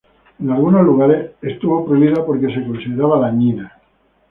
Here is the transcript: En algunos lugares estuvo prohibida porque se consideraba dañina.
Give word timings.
En 0.39 0.49
algunos 0.49 0.83
lugares 0.83 1.33
estuvo 1.43 1.85
prohibida 1.85 2.25
porque 2.25 2.51
se 2.51 2.65
consideraba 2.65 3.19
dañina. 3.19 3.79